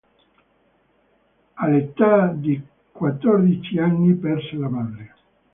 [1.57, 2.59] All'età di
[2.91, 5.13] quattordici anni perse la madre.